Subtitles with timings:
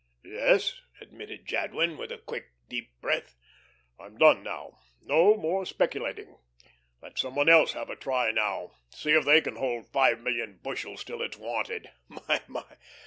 [0.25, 3.35] "Yes," admitted Jadwin, with a quick, deep breath.
[3.99, 4.79] "I'm done now.
[4.99, 6.39] No more speculating.
[7.03, 8.71] Let some one else have a try now.
[8.89, 11.91] See if they can hold five million bushels till it's wanted.